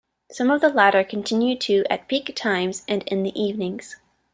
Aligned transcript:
Some 0.31 0.49
of 0.49 0.61
the 0.61 0.69
latter 0.69 1.03
continue 1.03 1.55
to 1.57 1.83
at 1.87 2.07
peak 2.07 2.35
times 2.35 2.81
and 2.87 3.03
in 3.03 3.21
the 3.21 3.39
evenings. 3.39 3.97